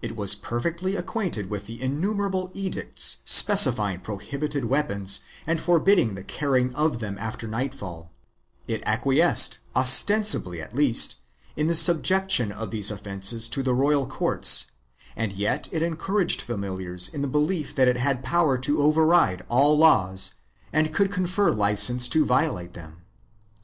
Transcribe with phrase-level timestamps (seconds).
[0.00, 6.72] It was perfectly acquainted with the innumerable edicts specifying prohibited weapons and forbidding the carrying
[6.76, 8.12] of them after night fall;
[8.68, 11.16] it acquiesced, ostensibly at least,
[11.56, 14.70] in the subjection of these offences to the royal courts
[15.16, 19.44] and yet it encouraged famil iars in the belief that it had power to override
[19.48, 20.34] all laws
[20.72, 23.02] and could confer licence to violate them.